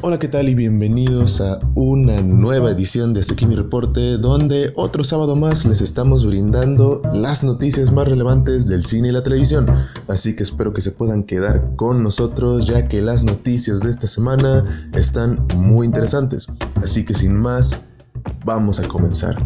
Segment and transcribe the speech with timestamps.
[0.00, 0.48] Hola, ¿qué tal?
[0.48, 6.24] Y bienvenidos a una nueva edición de Sekimi Reporte, donde otro sábado más les estamos
[6.24, 9.66] brindando las noticias más relevantes del cine y la televisión.
[10.06, 14.06] Así que espero que se puedan quedar con nosotros, ya que las noticias de esta
[14.06, 14.62] semana
[14.94, 16.46] están muy interesantes.
[16.76, 17.80] Así que sin más,
[18.44, 19.36] vamos a comenzar.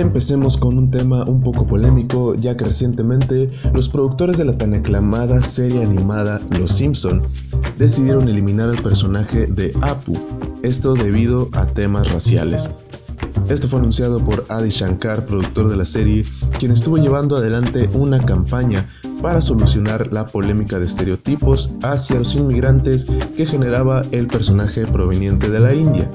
[0.00, 4.74] Empecemos con un tema un poco polémico, ya que recientemente los productores de la tan
[4.74, 7.22] aclamada serie animada Los Simpson
[7.78, 10.18] decidieron eliminar al personaje de Apu,
[10.62, 12.70] esto debido a temas raciales.
[13.48, 16.26] Esto fue anunciado por Adi Shankar, productor de la serie,
[16.58, 18.86] quien estuvo llevando adelante una campaña
[19.22, 25.60] para solucionar la polémica de estereotipos hacia los inmigrantes que generaba el personaje proveniente de
[25.60, 26.10] la India.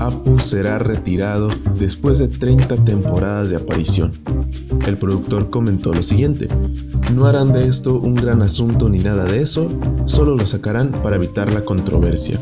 [0.00, 4.12] Apu será retirado después de 30 temporadas de aparición.
[4.86, 6.48] El productor comentó lo siguiente,
[7.14, 9.68] no harán de esto un gran asunto ni nada de eso,
[10.06, 12.40] solo lo sacarán para evitar la controversia.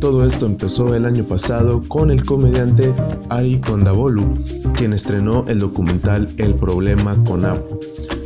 [0.00, 2.92] Todo esto empezó el año pasado con el comediante
[3.30, 4.34] Ari Kondabolu,
[4.74, 7.80] quien estrenó el documental El problema con Apu,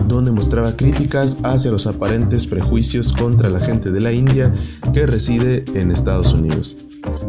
[0.08, 4.52] donde mostraba críticas hacia los aparentes prejuicios contra la gente de la India
[4.92, 6.76] que reside en Estados Unidos.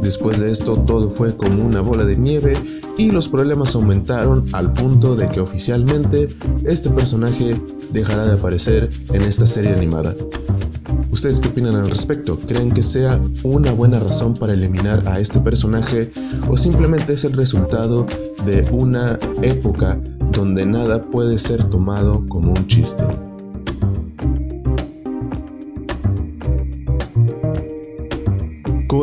[0.01, 2.55] Después de esto todo fue como una bola de nieve
[2.97, 6.29] y los problemas aumentaron al punto de que oficialmente
[6.63, 7.59] este personaje
[7.91, 10.13] dejará de aparecer en esta serie animada.
[11.11, 12.37] ¿Ustedes qué opinan al respecto?
[12.37, 16.11] ¿Creen que sea una buena razón para eliminar a este personaje
[16.49, 18.05] o simplemente es el resultado
[18.45, 19.99] de una época
[20.31, 23.05] donde nada puede ser tomado como un chiste?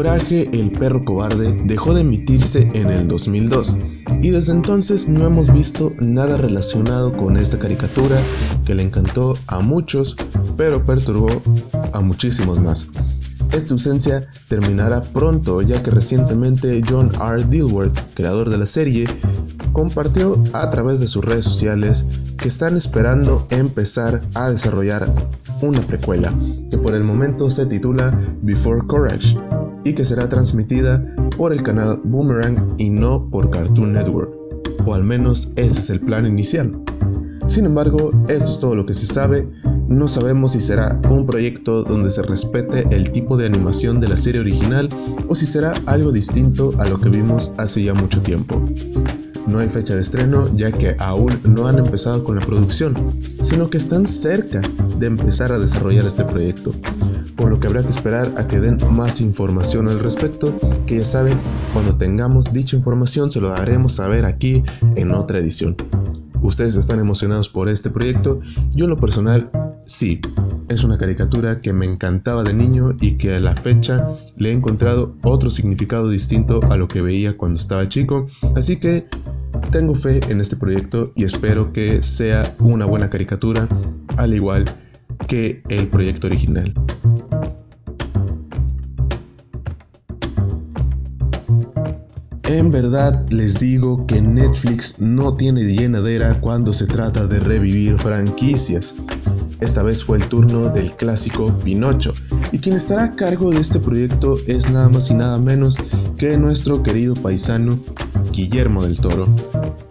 [0.03, 3.77] Coraje el perro cobarde dejó de emitirse en el 2002
[4.21, 8.21] y desde entonces no hemos visto nada relacionado con esta caricatura
[8.65, 10.17] que le encantó a muchos
[10.57, 11.29] pero perturbó
[11.93, 12.89] a muchísimos más.
[13.53, 17.45] Esta ausencia terminará pronto ya que recientemente John R.
[17.45, 19.07] Dilworth, creador de la serie,
[19.73, 22.05] compartió a través de sus redes sociales
[22.39, 25.15] que están esperando empezar a desarrollar
[25.61, 26.35] una precuela
[26.73, 29.39] que por el momento se titula Before Courage
[29.85, 31.05] y que será transmitida
[31.37, 34.33] por el canal Boomerang y no por Cartoon Network,
[34.87, 36.73] o al menos ese es el plan inicial.
[37.47, 39.49] Sin embargo, esto es todo lo que se sabe,
[39.89, 44.17] no sabemos si será un proyecto donde se respete el tipo de animación de la
[44.17, 44.89] serie original
[45.29, 48.65] o si será algo distinto a lo que vimos hace ya mucho tiempo.
[49.47, 53.69] No hay fecha de estreno ya que aún no han empezado con la producción, sino
[53.69, 54.63] que están cerca
[54.99, 56.73] de empezar a desarrollar este proyecto
[57.37, 61.05] por lo que habrá que esperar a que den más información al respecto, que ya
[61.05, 61.39] saben,
[61.73, 64.63] cuando tengamos dicha información se lo daremos a ver aquí
[64.97, 65.77] en otra edición.
[66.43, 68.41] ¿Ustedes están emocionados por este proyecto?
[68.75, 69.51] Yo en lo personal,
[69.87, 70.21] sí.
[70.69, 74.53] Es una caricatura que me encantaba de niño y que a la fecha le he
[74.53, 78.27] encontrado otro significado distinto a lo que veía cuando estaba chico,
[78.57, 79.07] así que
[79.71, 83.69] tengo fe en este proyecto y espero que sea una buena caricatura,
[84.17, 84.65] al igual
[85.29, 86.75] que el proyecto original.
[92.53, 98.95] En verdad les digo que Netflix no tiene llenadera cuando se trata de revivir franquicias.
[99.61, 102.13] Esta vez fue el turno del clásico Pinocho,
[102.53, 105.79] y quien estará a cargo de este proyecto es nada más y nada menos
[106.19, 107.83] que nuestro querido paisano
[108.33, 109.35] Guillermo del Toro.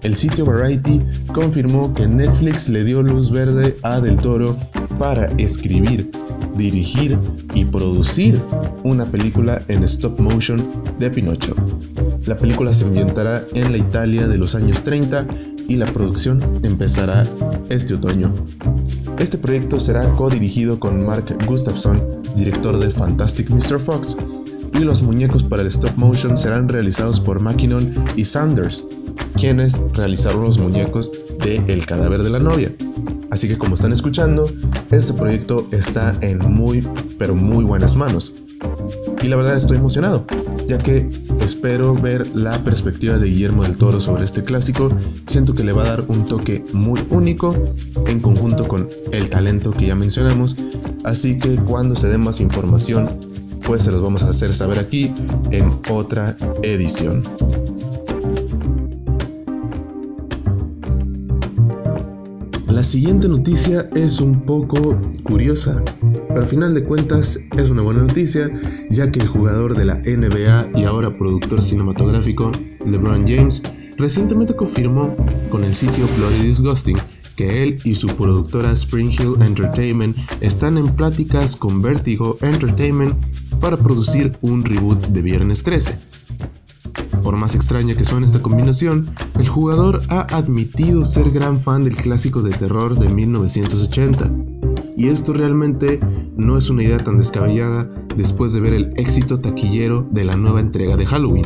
[0.04, 1.00] El sitio Variety
[1.32, 4.58] confirmó que Netflix le dio luz verde a Del Toro
[4.98, 6.10] para escribir,
[6.58, 7.18] dirigir
[7.54, 8.42] y producir
[8.84, 10.68] una película en stop motion
[10.98, 11.54] de Pinocho.
[12.26, 15.28] La película se ambientará en la Italia de los años 30
[15.68, 17.28] y la producción empezará
[17.70, 18.34] este otoño.
[19.20, 23.80] Este proyecto será co-dirigido con Mark Gustafson, director de Fantastic Mr.
[23.80, 24.18] Fox,
[24.74, 28.88] y los muñecos para el stop motion serán realizados por Mackinnon y Sanders,
[29.36, 31.12] quienes realizaron los muñecos
[31.44, 32.74] de El cadáver de la novia.
[33.32, 34.50] Así que como están escuchando,
[34.92, 36.88] este proyecto está en muy,
[37.18, 38.34] pero muy buenas manos.
[39.22, 40.26] Y la verdad estoy emocionado,
[40.68, 41.10] ya que
[41.42, 44.90] espero ver la perspectiva de Guillermo del Toro sobre este clásico.
[45.28, 47.56] Siento que le va a dar un toque muy único
[48.08, 50.58] en conjunto con el talento que ya mencionamos.
[51.04, 53.10] Así que cuando se dé más información,
[53.66, 55.14] pues se los vamos a hacer saber aquí
[55.52, 57.24] en otra edición.
[62.82, 65.84] La siguiente noticia es un poco curiosa,
[66.28, 68.50] pero al final de cuentas es una buena noticia,
[68.90, 72.52] ya que el jugador de la NBA y ahora productor cinematográfico
[72.84, 73.62] LeBron James
[74.00, 75.16] recientemente confirmó
[75.52, 76.98] con el sitio Bloody Disgusting
[77.36, 83.16] que él y su productora Spring Hill Entertainment están en pláticas con Vertigo Entertainment
[83.60, 86.00] para producir un reboot de Viernes 13.
[87.24, 89.08] Por más extraña que suene esta combinación,
[89.40, 94.32] el jugador ha admitido ser gran fan del clásico de terror de 1980.
[94.98, 96.00] Y esto realmente
[96.36, 100.60] no es una idea tan descabellada después de ver el éxito taquillero de la nueva
[100.60, 101.46] entrega de Halloween.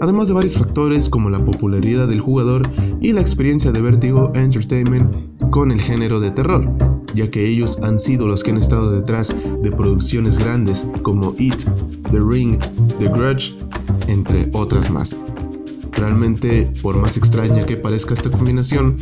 [0.00, 2.62] Además de varios factores como la popularidad del jugador
[3.00, 5.12] y la experiencia de Vertigo Entertainment
[5.50, 6.70] con el género de terror,
[7.14, 11.64] ya que ellos han sido los que han estado detrás de producciones grandes como It,
[12.12, 12.58] The Ring,
[13.00, 13.56] The Grudge,
[14.06, 15.16] entre otras más.
[15.92, 18.98] Realmente, por más extraña que parezca esta combinación,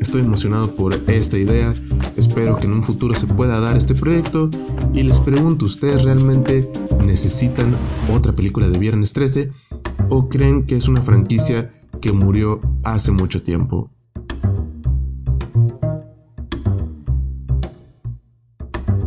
[0.00, 1.74] estoy emocionado por esta idea,
[2.16, 4.50] espero que en un futuro se pueda dar este proyecto
[4.92, 6.68] y les pregunto, ¿ustedes realmente
[7.06, 7.76] necesitan
[8.12, 9.52] otra película de Viernes 13
[10.10, 13.90] o creen que es una franquicia que murió hace mucho tiempo?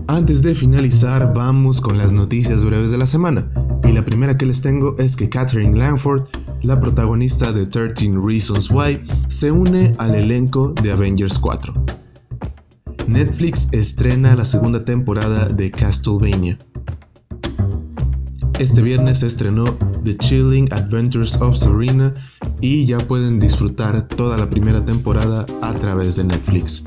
[0.08, 3.52] Antes de finalizar, vamos con las noticias breves de la semana.
[3.84, 6.28] Y la primera que les tengo es que Catherine Langford,
[6.62, 11.74] la protagonista de 13 Reasons Why, se une al elenco de Avengers 4.
[13.08, 16.58] Netflix estrena la segunda temporada de Castlevania.
[18.64, 19.66] Este viernes se estrenó
[20.06, 22.14] The Chilling Adventures of Serena
[22.62, 26.82] y ya pueden disfrutar toda la primera temporada a través de Netflix.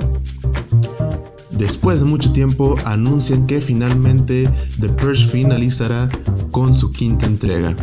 [1.50, 4.50] Después de mucho tiempo anuncian que finalmente
[4.80, 6.08] The Purge finalizará
[6.50, 7.76] con su quinta entrega.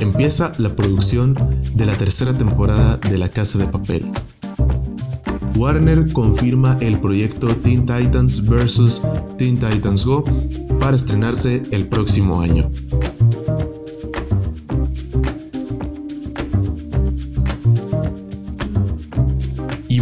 [0.00, 1.36] Empieza la producción
[1.76, 4.10] de la tercera temporada de La Casa de Papel.
[5.56, 9.02] Warner confirma el proyecto Teen Titans vs.
[9.38, 10.24] Teen Titans Go
[10.80, 12.70] para estrenarse el próximo año.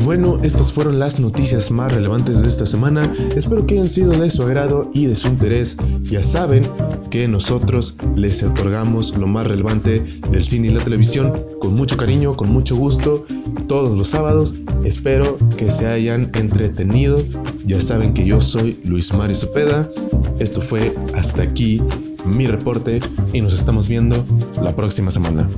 [0.05, 3.03] Bueno, estas fueron las noticias más relevantes de esta semana.
[3.37, 5.77] Espero que hayan sido de su agrado y de su interés.
[6.03, 6.67] Ya saben
[7.11, 10.01] que nosotros les otorgamos lo más relevante
[10.31, 13.25] del cine y la televisión con mucho cariño, con mucho gusto,
[13.69, 14.55] todos los sábados.
[14.85, 17.25] Espero que se hayan entretenido.
[17.65, 19.89] Ya saben que yo soy Luis Mario Cepeda.
[20.39, 21.83] Esto fue hasta aquí
[22.25, 23.01] mi reporte
[23.33, 24.25] y nos estamos viendo
[24.63, 25.49] la próxima semana.